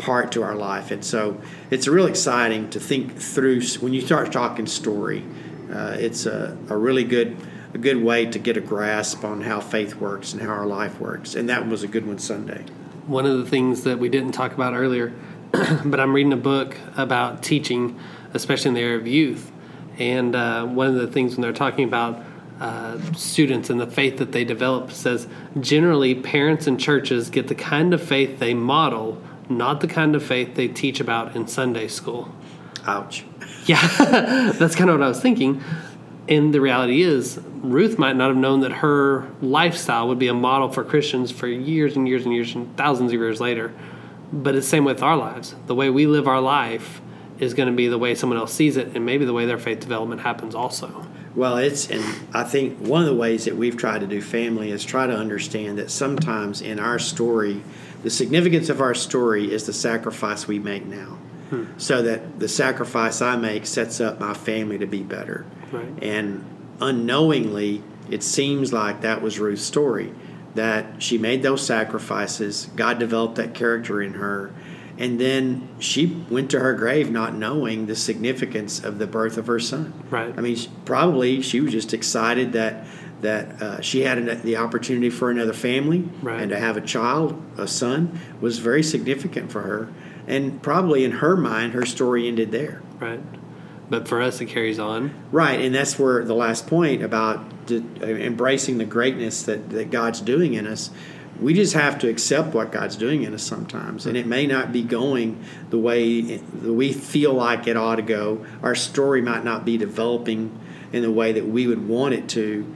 part 0.00 0.32
to 0.32 0.42
our 0.42 0.54
life, 0.54 0.90
and 0.90 1.04
so 1.04 1.40
it's 1.70 1.86
really 1.86 2.10
exciting 2.10 2.70
to 2.70 2.80
think 2.80 3.16
through. 3.16 3.62
When 3.80 3.92
you 3.92 4.00
start 4.00 4.32
talking 4.32 4.66
story, 4.66 5.24
uh, 5.72 5.96
it's 5.98 6.26
a, 6.26 6.56
a 6.68 6.76
really 6.76 7.04
good 7.04 7.36
a 7.72 7.78
good 7.78 8.02
way 8.02 8.26
to 8.26 8.38
get 8.38 8.56
a 8.56 8.60
grasp 8.60 9.24
on 9.24 9.42
how 9.42 9.60
faith 9.60 9.94
works 9.94 10.32
and 10.32 10.42
how 10.42 10.48
our 10.48 10.66
life 10.66 10.98
works. 10.98 11.36
And 11.36 11.48
that 11.48 11.68
was 11.68 11.84
a 11.84 11.86
good 11.86 12.04
one 12.04 12.18
Sunday 12.18 12.64
one 13.10 13.26
of 13.26 13.36
the 13.38 13.44
things 13.44 13.82
that 13.82 13.98
we 13.98 14.08
didn't 14.08 14.32
talk 14.32 14.52
about 14.52 14.72
earlier, 14.72 15.12
but 15.84 15.98
I'm 15.98 16.14
reading 16.14 16.32
a 16.32 16.36
book 16.36 16.76
about 16.96 17.42
teaching, 17.42 17.98
especially 18.32 18.68
in 18.68 18.74
the 18.74 18.80
area 18.80 18.98
of 18.98 19.06
youth. 19.06 19.50
And 19.98 20.34
uh, 20.34 20.64
one 20.66 20.86
of 20.86 20.94
the 20.94 21.08
things 21.08 21.34
when 21.34 21.42
they're 21.42 21.52
talking 21.52 21.84
about 21.84 22.22
uh, 22.60 23.00
students 23.14 23.68
and 23.68 23.80
the 23.80 23.86
faith 23.86 24.18
that 24.18 24.32
they 24.32 24.44
develop 24.44 24.92
says 24.92 25.26
generally 25.58 26.14
parents 26.14 26.66
and 26.66 26.78
churches 26.78 27.30
get 27.30 27.48
the 27.48 27.54
kind 27.54 27.92
of 27.92 28.02
faith 28.02 28.38
they 28.38 28.54
model, 28.54 29.20
not 29.50 29.80
the 29.80 29.86
kind 29.86 30.14
of 30.14 30.24
faith 30.24 30.54
they 30.54 30.68
teach 30.68 31.00
about 31.00 31.36
in 31.36 31.46
Sunday 31.46 31.88
school. 31.88 32.32
Ouch. 32.86 33.24
Yeah, 33.66 33.86
that's 34.58 34.74
kind 34.74 34.88
of 34.88 34.98
what 34.98 35.04
I 35.04 35.08
was 35.08 35.20
thinking. 35.20 35.62
And 36.28 36.54
the 36.54 36.60
reality 36.60 37.02
is, 37.02 37.40
Ruth 37.60 37.98
might 37.98 38.16
not 38.16 38.28
have 38.28 38.36
known 38.36 38.60
that 38.60 38.72
her 38.72 39.28
lifestyle 39.42 40.08
would 40.08 40.18
be 40.18 40.28
a 40.28 40.34
model 40.34 40.70
for 40.70 40.84
Christians 40.84 41.30
for 41.30 41.48
years 41.48 41.96
and 41.96 42.08
years 42.08 42.24
and 42.24 42.32
years 42.32 42.54
and 42.54 42.74
thousands 42.76 43.12
of 43.12 43.18
years 43.18 43.40
later. 43.40 43.74
But 44.32 44.54
it's 44.54 44.66
the 44.66 44.70
same 44.70 44.84
with 44.84 45.02
our 45.02 45.16
lives. 45.16 45.54
The 45.66 45.74
way 45.74 45.90
we 45.90 46.06
live 46.06 46.28
our 46.28 46.40
life 46.40 47.02
is 47.40 47.54
going 47.54 47.68
to 47.68 47.74
be 47.74 47.88
the 47.88 47.98
way 47.98 48.14
someone 48.14 48.38
else 48.38 48.52
sees 48.52 48.76
it, 48.76 48.94
and 48.94 49.04
maybe 49.04 49.24
the 49.24 49.32
way 49.32 49.46
their 49.46 49.58
faith 49.58 49.80
development 49.80 50.20
happens 50.20 50.54
also. 50.54 51.06
Well, 51.34 51.58
it's, 51.58 51.90
and 51.90 52.04
I 52.34 52.42
think 52.42 52.78
one 52.78 53.02
of 53.02 53.06
the 53.06 53.14
ways 53.14 53.44
that 53.44 53.56
we've 53.56 53.76
tried 53.76 54.00
to 54.00 54.06
do 54.06 54.20
family 54.20 54.70
is 54.70 54.84
try 54.84 55.06
to 55.06 55.14
understand 55.14 55.78
that 55.78 55.90
sometimes 55.90 56.60
in 56.60 56.80
our 56.80 56.98
story, 56.98 57.62
the 58.02 58.10
significance 58.10 58.68
of 58.68 58.80
our 58.80 58.94
story 58.94 59.52
is 59.52 59.64
the 59.66 59.72
sacrifice 59.72 60.48
we 60.48 60.58
make 60.58 60.86
now. 60.86 61.18
Hmm. 61.50 61.66
So 61.78 62.02
that 62.02 62.38
the 62.38 62.48
sacrifice 62.48 63.22
I 63.22 63.36
make 63.36 63.66
sets 63.66 64.00
up 64.00 64.18
my 64.18 64.34
family 64.34 64.78
to 64.78 64.86
be 64.86 65.02
better. 65.02 65.46
Right. 65.70 66.02
And 66.02 66.44
unknowingly, 66.80 67.82
it 68.08 68.22
seems 68.22 68.72
like 68.72 69.02
that 69.02 69.22
was 69.22 69.38
Ruth's 69.38 69.62
story 69.62 70.12
that 70.54 71.02
she 71.02 71.18
made 71.18 71.42
those 71.42 71.64
sacrifices. 71.64 72.68
God 72.74 72.98
developed 72.98 73.36
that 73.36 73.54
character 73.54 74.02
in 74.02 74.14
her. 74.14 74.50
And 75.00 75.18
then 75.18 75.66
she 75.78 76.06
went 76.28 76.50
to 76.50 76.60
her 76.60 76.74
grave 76.74 77.10
not 77.10 77.34
knowing 77.34 77.86
the 77.86 77.96
significance 77.96 78.84
of 78.84 78.98
the 78.98 79.06
birth 79.06 79.38
of 79.38 79.46
her 79.46 79.58
son. 79.58 79.94
Right. 80.10 80.32
I 80.36 80.42
mean, 80.42 80.58
probably 80.84 81.40
she 81.40 81.60
was 81.60 81.72
just 81.72 81.94
excited 81.94 82.52
that 82.52 82.86
that 83.22 83.62
uh, 83.62 83.80
she 83.82 84.02
had 84.02 84.16
an, 84.16 84.42
the 84.42 84.56
opportunity 84.56 85.10
for 85.10 85.30
another 85.30 85.52
family 85.52 86.08
right. 86.22 86.40
and 86.40 86.50
to 86.50 86.58
have 86.58 86.78
a 86.78 86.80
child, 86.80 87.42
a 87.58 87.68
son, 87.68 88.18
was 88.40 88.58
very 88.60 88.82
significant 88.82 89.52
for 89.52 89.60
her. 89.60 89.92
And 90.26 90.62
probably 90.62 91.04
in 91.04 91.10
her 91.12 91.36
mind, 91.36 91.74
her 91.74 91.84
story 91.84 92.28
ended 92.28 92.50
there. 92.50 92.80
Right 92.98 93.20
but 93.90 94.06
for 94.06 94.22
us 94.22 94.40
it 94.40 94.46
carries 94.46 94.78
on 94.78 95.12
right 95.32 95.60
and 95.60 95.74
that's 95.74 95.98
where 95.98 96.24
the 96.24 96.34
last 96.34 96.66
point 96.66 97.02
about 97.02 97.40
uh, 97.70 97.74
embracing 98.06 98.78
the 98.78 98.84
greatness 98.84 99.42
that, 99.42 99.68
that 99.70 99.90
god's 99.90 100.20
doing 100.20 100.54
in 100.54 100.66
us 100.66 100.90
we 101.40 101.54
just 101.54 101.74
have 101.74 101.98
to 101.98 102.08
accept 102.08 102.54
what 102.54 102.72
god's 102.72 102.96
doing 102.96 103.22
in 103.22 103.34
us 103.34 103.42
sometimes 103.42 104.06
and 104.06 104.16
it 104.16 104.26
may 104.26 104.46
not 104.46 104.72
be 104.72 104.82
going 104.82 105.42
the 105.70 105.78
way 105.78 106.20
that 106.20 106.72
we 106.72 106.92
feel 106.92 107.32
like 107.32 107.66
it 107.66 107.76
ought 107.76 107.96
to 107.96 108.02
go 108.02 108.44
our 108.62 108.74
story 108.74 109.20
might 109.20 109.44
not 109.44 109.64
be 109.64 109.76
developing 109.76 110.58
in 110.92 111.02
the 111.02 111.10
way 111.10 111.32
that 111.32 111.46
we 111.46 111.66
would 111.66 111.88
want 111.88 112.14
it 112.14 112.28
to 112.28 112.72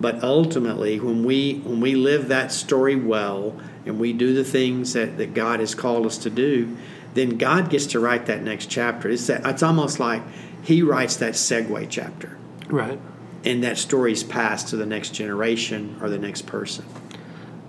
but 0.00 0.22
ultimately 0.22 0.98
when 0.98 1.24
we 1.24 1.58
when 1.64 1.80
we 1.80 1.94
live 1.94 2.28
that 2.28 2.52
story 2.52 2.96
well 2.96 3.58
and 3.86 3.98
we 3.98 4.12
do 4.12 4.34
the 4.34 4.44
things 4.44 4.92
that, 4.92 5.16
that 5.16 5.34
god 5.34 5.60
has 5.60 5.74
called 5.74 6.06
us 6.06 6.18
to 6.18 6.30
do 6.30 6.76
then 7.14 7.38
god 7.38 7.70
gets 7.70 7.86
to 7.86 8.00
write 8.00 8.26
that 8.26 8.42
next 8.42 8.66
chapter 8.66 9.08
it's, 9.08 9.26
that, 9.26 9.46
it's 9.46 9.62
almost 9.62 9.98
like 9.98 10.22
he 10.68 10.82
writes 10.82 11.16
that 11.16 11.32
segue 11.32 11.86
chapter. 11.88 12.36
Right. 12.68 13.00
And 13.42 13.64
that 13.64 13.78
story's 13.78 14.22
passed 14.22 14.68
to 14.68 14.76
the 14.76 14.84
next 14.84 15.14
generation 15.14 15.98
or 16.02 16.10
the 16.10 16.18
next 16.18 16.42
person. 16.42 16.84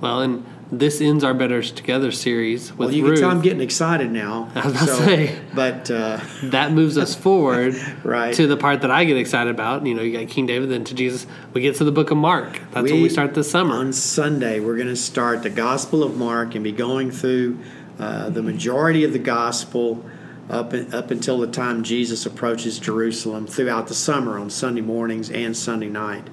Well, 0.01 0.21
and 0.21 0.45
this 0.71 1.01
ends 1.01 1.23
our 1.23 1.33
Better 1.33 1.61
Together 1.63 2.11
series 2.11 2.71
with 2.71 2.79
well, 2.79 2.91
you 2.91 3.03
Ruth. 3.03 3.15
can 3.15 3.21
tell 3.21 3.31
I'm 3.31 3.41
getting 3.41 3.61
excited 3.61 4.11
now. 4.11 4.51
I 4.55 4.65
was 4.67 4.75
about 4.75 4.87
so, 4.87 4.97
to 4.97 5.03
say, 5.05 5.39
but 5.53 5.89
uh, 5.89 6.19
that 6.43 6.71
moves 6.71 6.97
us 6.97 7.15
forward 7.15 7.75
right. 8.03 8.33
to 8.35 8.47
the 8.47 8.55
part 8.55 8.81
that 8.81 8.91
I 8.91 9.05
get 9.05 9.17
excited 9.17 9.49
about. 9.49 9.85
You 9.85 9.95
know, 9.95 10.01
you 10.01 10.17
got 10.17 10.29
King 10.29 10.45
David, 10.45 10.69
then 10.69 10.83
to 10.85 10.93
Jesus. 10.93 11.25
We 11.53 11.61
get 11.61 11.75
to 11.77 11.83
the 11.83 11.91
Book 11.91 12.11
of 12.11 12.17
Mark. 12.17 12.61
That's 12.71 12.83
we, 12.83 12.93
when 12.93 13.01
we 13.01 13.09
start 13.09 13.33
this 13.33 13.49
summer. 13.49 13.75
On 13.75 13.91
Sunday, 13.91 14.59
we're 14.59 14.75
going 14.75 14.87
to 14.87 14.95
start 14.95 15.43
the 15.43 15.49
Gospel 15.49 16.03
of 16.03 16.17
Mark 16.17 16.55
and 16.55 16.63
be 16.63 16.71
going 16.71 17.11
through 17.11 17.59
uh, 17.97 18.29
the 18.29 18.43
majority 18.43 19.03
of 19.03 19.11
the 19.11 19.19
Gospel 19.19 20.05
up, 20.49 20.73
up 20.93 21.11
until 21.11 21.37
the 21.37 21.47
time 21.47 21.83
Jesus 21.83 22.25
approaches 22.25 22.79
Jerusalem 22.79 23.45
throughout 23.45 23.87
the 23.87 23.93
summer 23.93 24.39
on 24.39 24.49
Sunday 24.49 24.81
mornings 24.81 25.29
and 25.29 25.55
Sunday 25.55 25.89
night. 25.89 26.27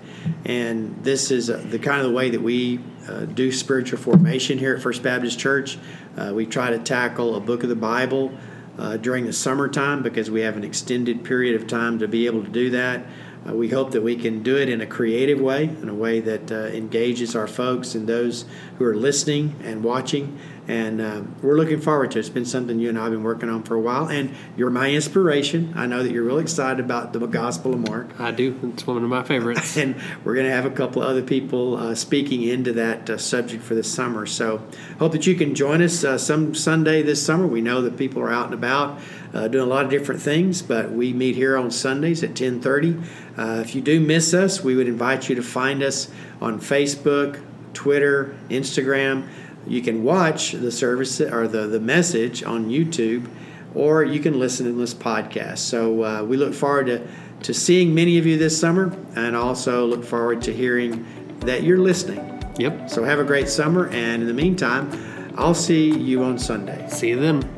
And 0.44 0.96
this 1.04 1.30
is 1.30 1.50
uh, 1.50 1.62
the 1.68 1.78
kind 1.78 2.00
of 2.00 2.06
the 2.06 2.12
way 2.12 2.30
that 2.30 2.40
we 2.40 2.80
uh, 3.08 3.26
do 3.26 3.52
spiritual 3.52 3.98
formation 3.98 4.58
here 4.58 4.74
at 4.74 4.82
First 4.82 5.02
Baptist 5.02 5.38
Church. 5.38 5.78
Uh, 6.16 6.32
we 6.34 6.46
try 6.46 6.70
to 6.70 6.78
tackle 6.78 7.36
a 7.36 7.40
book 7.40 7.62
of 7.62 7.68
the 7.68 7.76
Bible 7.76 8.32
uh, 8.78 8.96
during 8.96 9.26
the 9.26 9.32
summertime 9.32 10.02
because 10.02 10.30
we 10.30 10.40
have 10.40 10.56
an 10.56 10.64
extended 10.64 11.22
period 11.24 11.60
of 11.60 11.66
time 11.66 11.98
to 11.98 12.08
be 12.08 12.26
able 12.26 12.42
to 12.42 12.50
do 12.50 12.70
that. 12.70 13.04
Uh, 13.46 13.54
we 13.54 13.68
hope 13.68 13.92
that 13.92 14.02
we 14.02 14.16
can 14.16 14.42
do 14.42 14.56
it 14.56 14.68
in 14.68 14.80
a 14.80 14.86
creative 14.86 15.40
way, 15.40 15.64
in 15.64 15.88
a 15.88 15.94
way 15.94 16.20
that 16.20 16.50
uh, 16.50 16.66
engages 16.74 17.36
our 17.36 17.46
folks 17.46 17.94
and 17.94 18.08
those 18.08 18.44
who 18.78 18.84
are 18.84 18.96
listening 18.96 19.54
and 19.62 19.84
watching. 19.84 20.38
And 20.68 21.00
uh, 21.00 21.22
we're 21.42 21.56
looking 21.56 21.80
forward 21.80 22.10
to 22.12 22.18
it. 22.18 22.20
It's 22.20 22.28
been 22.28 22.44
something 22.44 22.78
you 22.80 22.88
and 22.88 22.98
I 22.98 23.04
have 23.04 23.12
been 23.12 23.22
working 23.22 23.48
on 23.48 23.62
for 23.62 23.74
a 23.74 23.80
while. 23.80 24.08
And 24.08 24.34
you're 24.56 24.70
my 24.70 24.90
inspiration. 24.90 25.72
I 25.76 25.86
know 25.86 26.02
that 26.02 26.10
you're 26.10 26.24
really 26.24 26.42
excited 26.42 26.84
about 26.84 27.12
the 27.12 27.24
Gospel 27.26 27.74
of 27.74 27.80
Mark. 27.80 28.18
I 28.20 28.32
do. 28.32 28.58
It's 28.74 28.86
one 28.86 29.02
of 29.02 29.08
my 29.08 29.22
favorites. 29.22 29.76
and 29.76 29.94
we're 30.24 30.34
going 30.34 30.46
to 30.46 30.52
have 30.52 30.66
a 30.66 30.70
couple 30.70 31.02
of 31.02 31.08
other 31.08 31.22
people 31.22 31.76
uh, 31.76 31.94
speaking 31.94 32.42
into 32.42 32.72
that 32.72 33.08
uh, 33.08 33.18
subject 33.18 33.62
for 33.62 33.74
this 33.74 33.92
summer. 33.92 34.26
So 34.26 34.62
hope 34.98 35.12
that 35.12 35.26
you 35.26 35.34
can 35.34 35.54
join 35.54 35.82
us 35.82 36.02
uh, 36.02 36.18
some 36.18 36.54
Sunday 36.54 37.02
this 37.02 37.24
summer. 37.24 37.46
We 37.46 37.60
know 37.60 37.82
that 37.82 37.96
people 37.96 38.22
are 38.22 38.32
out 38.32 38.46
and 38.46 38.54
about 38.54 38.98
uh, 39.32 39.48
doing 39.48 39.64
a 39.64 39.68
lot 39.68 39.84
of 39.84 39.90
different 39.90 40.20
things, 40.20 40.62
but 40.62 40.90
we 40.90 41.12
meet 41.12 41.36
here 41.36 41.56
on 41.56 41.70
Sundays 41.70 42.22
at 42.22 42.30
1030. 42.30 42.96
Uh, 43.36 43.60
if 43.64 43.74
you 43.74 43.80
do 43.80 44.00
miss 44.00 44.32
us, 44.32 44.64
we 44.64 44.74
would 44.74 44.88
invite 44.88 45.28
you 45.28 45.34
to 45.34 45.42
find 45.42 45.82
us 45.82 46.10
on 46.40 46.58
Facebook, 46.58 47.42
Twitter, 47.74 48.34
Instagram. 48.48 49.28
You 49.66 49.82
can 49.82 50.04
watch 50.04 50.52
the 50.52 50.70
service 50.70 51.20
or 51.20 51.48
the, 51.48 51.66
the 51.66 51.80
message 51.80 52.42
on 52.42 52.68
YouTube, 52.68 53.28
or 53.74 54.04
you 54.04 54.20
can 54.20 54.38
listen 54.38 54.66
in 54.66 54.78
this 54.78 54.94
podcast. 54.94 55.58
So 55.58 56.04
uh, 56.04 56.22
we 56.22 56.36
look 56.36 56.54
forward 56.54 56.86
to, 56.86 57.06
to 57.42 57.52
seeing 57.54 57.94
many 57.94 58.18
of 58.18 58.26
you 58.26 58.38
this 58.38 58.58
summer, 58.58 58.96
and 59.14 59.36
also 59.36 59.86
look 59.86 60.04
forward 60.04 60.42
to 60.42 60.52
hearing 60.52 61.04
that 61.40 61.62
you're 61.62 61.78
listening. 61.78 62.32
Yep. 62.58 62.90
So 62.90 63.04
have 63.04 63.18
a 63.18 63.24
great 63.24 63.48
summer, 63.48 63.88
and 63.88 64.22
in 64.22 64.28
the 64.28 64.34
meantime, 64.34 64.90
I'll 65.36 65.54
see 65.54 65.90
you 65.90 66.22
on 66.22 66.38
Sunday. 66.38 66.88
See 66.88 67.10
you 67.10 67.20
then. 67.20 67.55